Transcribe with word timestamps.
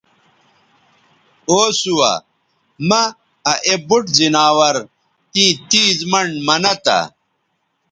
او 1.49 1.59
سُوہ 1.79 2.11
مہ 2.87 3.01
آ 3.51 3.53
اے 3.67 3.75
بُوٹ 3.87 4.05
زناور 4.17 4.75
تیں 5.31 5.51
تیز 5.69 5.97
منڈ 6.11 6.31
منہ 6.47 6.73
تہ 6.85 6.97